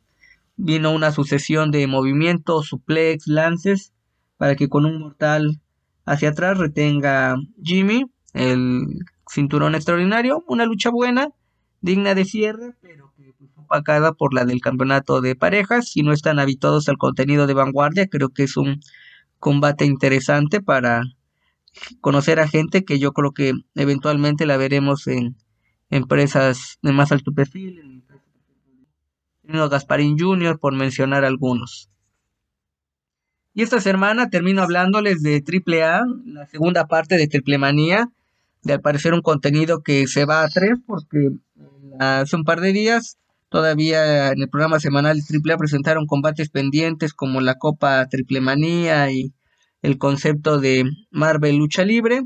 [0.58, 3.94] Vino una sucesión de movimientos, suplex, lances,
[4.38, 5.62] para que con un mortal
[6.06, 10.44] hacia atrás retenga Jimmy el cinturón extraordinario.
[10.48, 11.30] Una lucha buena,
[11.82, 13.11] digna de cierre, pero
[13.71, 15.89] opacada por la del campeonato de parejas.
[15.89, 18.81] Si no están habituados al contenido de vanguardia, creo que es un
[19.39, 21.03] combate interesante para
[22.01, 25.38] conocer a gente que yo creo que eventualmente la veremos en
[25.89, 27.79] empresas de más alto perfil,
[29.43, 31.89] en Gasparín Jr., por mencionar algunos.
[33.53, 38.10] Y esta semana termino hablándoles de AAA, la segunda parte de Triple Manía,
[38.63, 41.31] de al parecer un contenido que se va a tres, porque
[41.99, 43.17] hace un par de días
[43.51, 49.33] todavía en el programa semanal AAA presentaron combates pendientes como la Copa Triple Manía y
[49.81, 52.23] el concepto de Marvel Lucha Libre.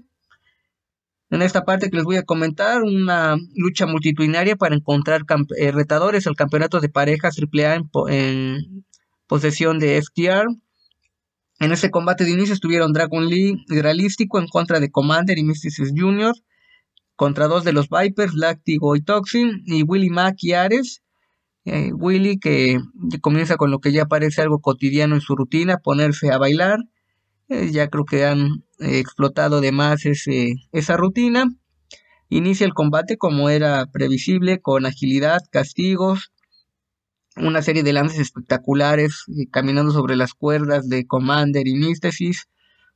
[1.31, 5.21] En esta parte que les voy a comentar, una lucha multitudinaria para encontrar
[5.57, 8.85] eh, retadores al campeonato de parejas AAA en, en
[9.25, 10.45] posesión de FTR.
[11.59, 15.91] En este combate de inicio estuvieron Dragon Lee Realístico en contra de Commander y Mysticis
[15.97, 16.35] Jr.
[17.15, 19.63] Contra dos de los Vipers, Láctigo y Toxin.
[19.65, 21.01] Y Willy Mack y Ares.
[21.65, 22.79] Eh, Willy que
[23.21, 26.79] comienza con lo que ya parece algo cotidiano en su rutina, ponerse a bailar.
[27.49, 31.45] Eh, ya creo que han eh, explotado de más ese, esa rutina.
[32.29, 36.31] Inicia el combate como era previsible, con agilidad, castigos,
[37.37, 42.47] una serie de lances espectaculares, caminando sobre las cuerdas de Commander y Místesis,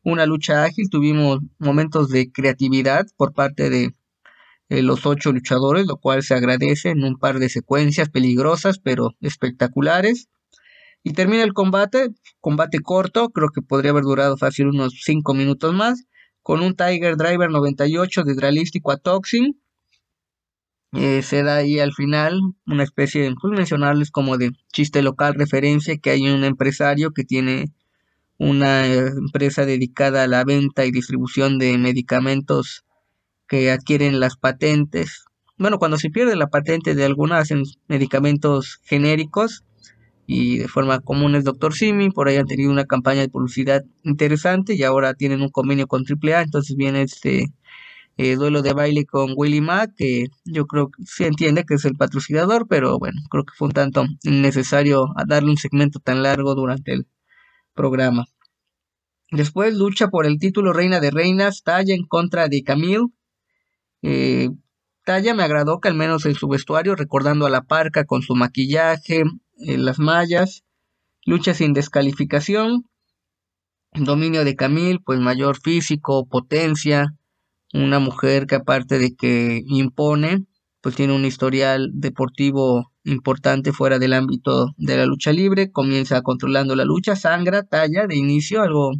[0.04, 3.96] una lucha ágil, tuvimos momentos de creatividad por parte de
[4.70, 10.30] los ocho luchadores, lo cual se agradece en un par de secuencias peligrosas pero espectaculares.
[11.04, 15.74] Y termina el combate, combate corto, creo que podría haber durado fácil unos 5 minutos
[15.74, 16.06] más,
[16.44, 19.60] con un Tiger Driver 98 de Dralístico a Toxin.
[20.94, 25.36] Eh, se da ahí al final una especie de, pues mencionarles como de chiste local,
[25.36, 27.72] referencia, que hay un empresario que tiene
[28.40, 32.86] una eh, empresa dedicada a la venta y distribución de medicamentos
[33.50, 35.26] que adquieren las patentes.
[35.58, 39.66] Bueno, cuando se pierde la patente de alguna hacen medicamentos genéricos
[40.26, 41.74] y de forma común es Dr.
[41.74, 45.88] Simi, por ahí han tenido una campaña de publicidad interesante y ahora tienen un convenio
[45.88, 47.48] con AAA, entonces viene este
[48.18, 51.86] eh, duelo de baile con Willy Mack, que yo creo que se entiende que es
[51.86, 56.54] el patrocinador, pero bueno, creo que fue un tanto innecesario darle un segmento tan largo
[56.54, 57.08] durante el
[57.74, 58.26] programa.
[59.32, 63.08] Después lucha por el título Reina de Reinas, Talla en contra de Camille.
[64.02, 64.50] Eh,
[65.06, 68.36] Talla me agradó que al menos en su vestuario, recordando a la parca con su
[68.36, 69.24] maquillaje,
[69.58, 70.64] en las mallas,
[71.26, 72.86] lucha sin descalificación,
[73.94, 77.16] dominio de Camille, pues mayor físico, potencia,
[77.74, 80.46] una mujer que aparte de que impone,
[80.82, 86.76] pues tiene un historial deportivo importante fuera del ámbito de la lucha libre, comienza controlando
[86.76, 88.92] la lucha, sangra, talla de inicio, algo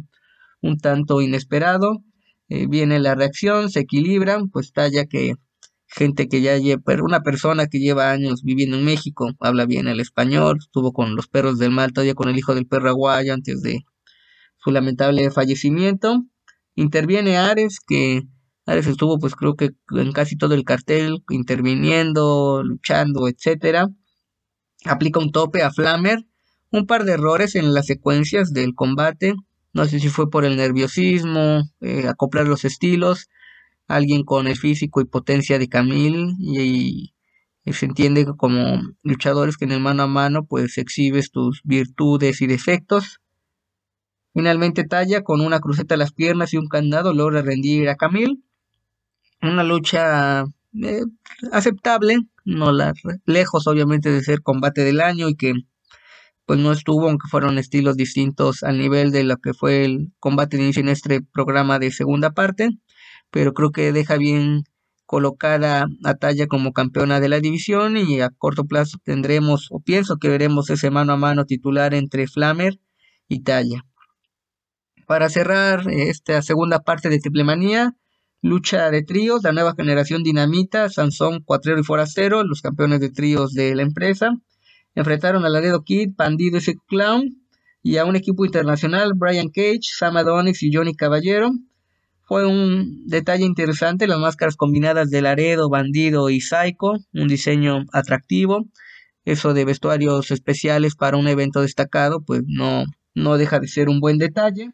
[0.60, 2.02] un tanto inesperado,
[2.50, 5.36] eh, viene la reacción, se equilibran, pues talla que
[5.86, 10.00] gente que ya lleva, una persona que lleva años viviendo en México, habla bien el
[10.00, 13.62] español, estuvo con los perros del mal, todavía con el hijo del perro aguayo antes
[13.62, 13.84] de
[14.58, 16.24] su lamentable fallecimiento.
[16.74, 18.22] Interviene Ares, que
[18.66, 23.88] Ares estuvo pues creo que en casi todo el cartel, interviniendo, luchando, etcétera.
[24.84, 26.24] Aplica un tope a Flammer,
[26.70, 29.34] un par de errores en las secuencias del combate,
[29.72, 33.28] no sé si fue por el nerviosismo, eh, acoplar los estilos,
[33.86, 37.14] alguien con el físico y potencia de Camille y,
[37.66, 42.48] se entiende como luchadores que en el mano a mano pues exhibes tus virtudes y
[42.48, 43.20] defectos.
[44.34, 48.38] Finalmente Talla con una cruceta a las piernas y un candado logra rendir a Camille.
[49.40, 50.46] Una lucha
[50.82, 51.02] eh,
[51.52, 52.92] aceptable, no la,
[53.24, 55.52] lejos obviamente de ser combate del año y que
[56.50, 60.56] pues no estuvo, aunque fueron estilos distintos al nivel de lo que fue el combate
[60.56, 62.70] de inicio en este programa de segunda parte
[63.30, 64.64] pero creo que deja bien
[65.06, 70.16] colocada a Talla como campeona de la división y a corto plazo tendremos, o pienso
[70.16, 72.80] que veremos ese mano a mano titular entre Flammer
[73.28, 73.84] y Talla.
[75.06, 77.94] Para cerrar esta segunda parte de Triple Manía,
[78.42, 83.52] lucha de tríos, la nueva generación dinamita, Sansón, Cuatrero y Forastero, los campeones de tríos
[83.52, 84.32] de la empresa,
[84.94, 87.46] enfrentaron a Laredo Kid, Bandido y Clown,
[87.82, 91.50] y a un equipo internacional, Brian Cage, Sam Adonis y Johnny Caballero,
[92.30, 98.66] fue un detalle interesante, las máscaras combinadas de Laredo, Bandido y Psycho, un diseño atractivo.
[99.24, 102.84] Eso de vestuarios especiales para un evento destacado, pues no,
[103.16, 104.70] no deja de ser un buen detalle.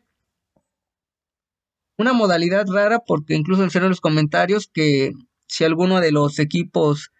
[1.96, 5.12] Una modalidad rara porque incluso en los comentarios que
[5.46, 7.10] si alguno de los equipos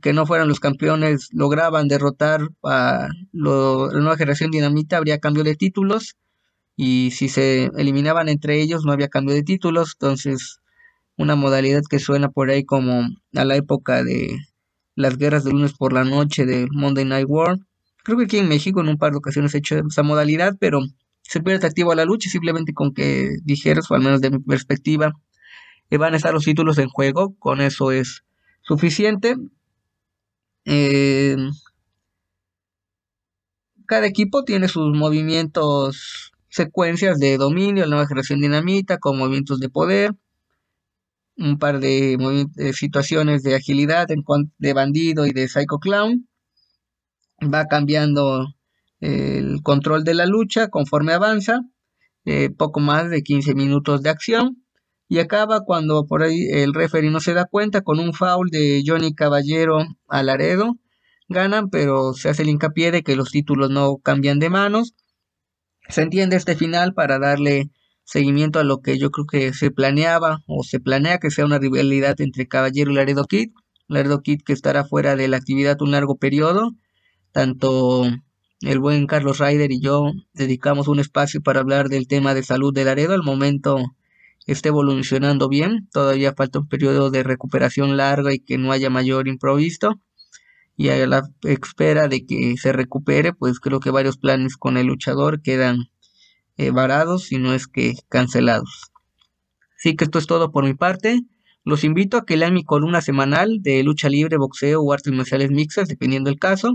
[0.00, 5.54] que no fueran los campeones lograban derrotar a la nueva generación dinamita, habría cambio de
[5.54, 6.16] títulos
[6.76, 10.60] y si se eliminaban entre ellos no había cambio de títulos, entonces
[11.16, 14.38] una modalidad que suena por ahí como a la época de
[14.94, 17.58] las guerras de lunes por la noche de Monday Night War.
[18.02, 20.80] Creo que aquí en México en un par de ocasiones he hecho esa modalidad, pero
[21.22, 24.38] se pierde atractivo a la lucha simplemente con que dijeras, o al menos de mi
[24.38, 25.12] perspectiva,
[25.90, 28.24] que van a estar los títulos en juego, con eso es
[28.62, 29.36] suficiente.
[30.66, 31.36] Eh,
[33.86, 39.68] cada equipo tiene sus movimientos, secuencias de dominio, la nueva generación dinamita, con movimientos de
[39.68, 40.12] poder,
[41.36, 44.08] un par de, situaciones de agilidad
[44.58, 46.28] de bandido y de psycho clown.
[47.42, 48.48] Va cambiando
[49.00, 51.60] el control de la lucha conforme avanza,
[52.24, 54.65] eh, poco más de 15 minutos de acción
[55.08, 58.82] y acaba cuando por ahí el referee no se da cuenta con un foul de
[58.84, 59.78] Johnny Caballero
[60.08, 60.76] a Laredo.
[61.28, 64.94] Ganan, pero se hace el hincapié de que los títulos no cambian de manos.
[65.88, 67.70] Se entiende este final para darle
[68.04, 71.58] seguimiento a lo que yo creo que se planeaba o se planea que sea una
[71.58, 73.50] rivalidad entre Caballero y Laredo Kid.
[73.88, 76.72] Laredo Kid que estará fuera de la actividad un largo periodo.
[77.32, 78.04] Tanto
[78.60, 82.72] el buen Carlos Ryder y yo dedicamos un espacio para hablar del tema de salud
[82.74, 83.14] de Laredo.
[83.14, 83.78] Al momento
[84.46, 85.88] esté evolucionando bien.
[85.92, 90.00] Todavía falta un periodo de recuperación larga y que no haya mayor improviso.
[90.76, 94.86] Y a la espera de que se recupere, pues creo que varios planes con el
[94.86, 95.88] luchador quedan
[96.58, 98.92] eh, varados y no es que cancelados.
[99.78, 101.20] Así que esto es todo por mi parte.
[101.64, 105.50] Los invito a que lean mi columna semanal de lucha libre, boxeo o artes marciales
[105.50, 106.74] mixtas, dependiendo del caso,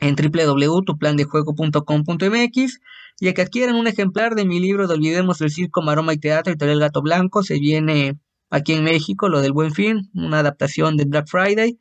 [0.00, 2.80] en www.tuplandejuego.com.mx
[3.20, 6.18] y a que adquieran un ejemplar de mi libro de Olvidemos el Circo, Maroma y
[6.18, 7.42] Teatro, El Gato Blanco.
[7.42, 11.78] Se viene aquí en México, lo del Buen Fin, una adaptación de Black Friday.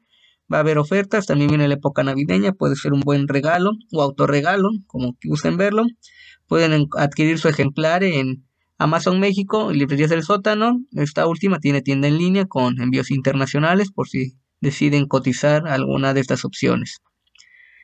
[0.52, 4.02] Va a haber ofertas, también viene la época navideña, puede ser un buen regalo o
[4.02, 5.84] autorregalo, como gusten verlo.
[6.48, 8.44] Pueden adquirir su ejemplar en
[8.80, 10.80] Amazon México, Librerías del Sótano.
[10.94, 16.22] Esta última tiene tienda en línea con envíos internacionales por si deciden cotizar alguna de
[16.22, 17.00] estas opciones.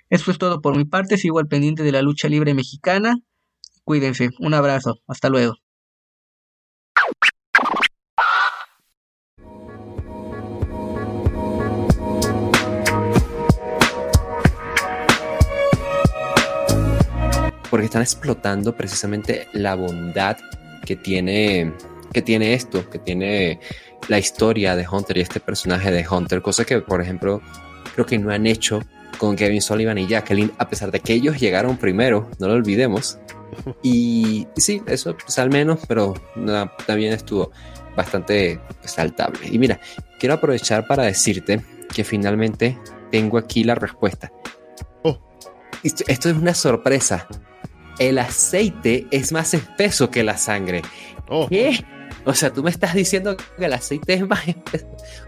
[0.09, 3.15] Esto es todo por mi parte, sigo al pendiente de la lucha libre mexicana.
[3.83, 5.55] Cuídense, un abrazo, hasta luego.
[17.71, 20.37] Porque están explotando precisamente la bondad
[20.85, 21.73] que tiene,
[22.13, 23.59] que tiene esto, que tiene
[24.07, 27.41] la historia de Hunter y este personaje de Hunter, cosa que, por ejemplo,
[27.95, 28.81] creo que no han hecho
[29.17, 33.17] con Kevin Sullivan y Jacqueline, a pesar de que ellos llegaron primero, no lo olvidemos.
[33.81, 36.13] Y, sí, eso pues, al menos, pero
[36.85, 37.51] también estuvo
[37.95, 39.47] bastante saltable.
[39.49, 39.79] Y mira,
[40.19, 41.61] quiero aprovechar para decirte
[41.93, 42.77] que finalmente
[43.11, 44.31] tengo aquí la respuesta.
[45.03, 45.17] Oh.
[45.81, 47.27] Esto, esto, es una sorpresa.
[47.97, 50.81] El aceite es más espeso que la sangre.
[51.29, 51.47] Oh.
[51.47, 51.79] ¿Qué?
[52.25, 54.43] O sea, tú me estás diciendo que el aceite es más.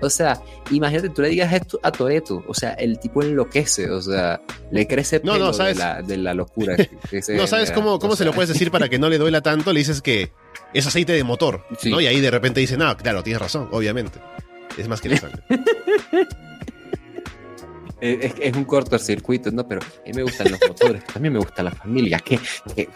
[0.01, 0.41] O sea,
[0.71, 2.43] imagínate, tú le digas esto a Toreto.
[2.47, 3.89] O sea, el tipo enloquece.
[3.91, 4.41] O sea,
[4.71, 5.77] le crece no, no, ¿sabes?
[6.07, 6.75] De, la, locura.
[7.29, 9.73] no, ¿sabes cómo, cómo se lo puedes decir para que no le duela tanto?
[9.73, 10.31] Le dices que
[10.73, 11.65] es aceite de motor.
[11.85, 12.01] ¿no?
[12.01, 14.19] Y ahí de repente dice, no, claro, tienes razón, obviamente.
[14.77, 15.43] Es más que la sangre.
[17.99, 19.67] Es, es, un cortocircuito, ¿no?
[19.67, 22.39] Pero a mí me gustan los motores, también me gusta la familia, que,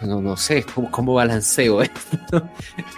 [0.01, 2.47] no, no, sé cómo, cómo balanceo esto.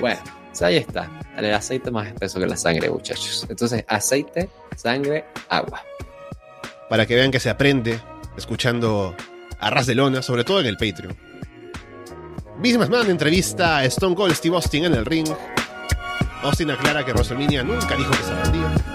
[0.01, 0.19] bueno,
[0.61, 3.45] ahí está, el aceite más espeso que la sangre, muchachos.
[3.49, 5.83] Entonces, aceite, sangre, agua.
[6.89, 7.99] Para que vean que se aprende
[8.37, 9.15] escuchando
[9.59, 11.15] a ras de lona, sobre todo en el Patreon.
[12.59, 15.27] Mismas Man entrevista a Stone Cold Steve Austin en el ring.
[16.43, 18.92] Austin aclara que WrestleMania nunca dijo que se rendía.